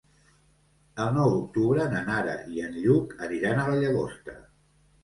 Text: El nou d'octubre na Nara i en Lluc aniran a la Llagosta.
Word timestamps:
El 1.03 1.11
nou 1.17 1.29
d'octubre 1.35 1.85
na 1.93 2.01
Nara 2.09 2.35
i 2.57 2.67
en 2.71 2.81
Lluc 2.87 3.17
aniran 3.29 3.67
a 3.67 3.71
la 3.73 3.81
Llagosta. 3.87 4.43